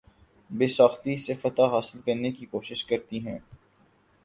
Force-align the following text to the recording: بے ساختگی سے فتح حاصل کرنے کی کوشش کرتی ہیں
بے 0.49 0.67
ساختگی 0.67 1.17
سے 1.17 1.33
فتح 1.33 1.69
حاصل 1.71 1.99
کرنے 2.01 2.31
کی 2.31 2.45
کوشش 2.45 2.83
کرتی 2.85 3.19
ہیں 3.27 3.37